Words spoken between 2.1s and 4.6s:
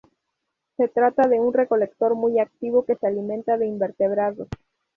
muy activo, que se alimenta de invertebrados.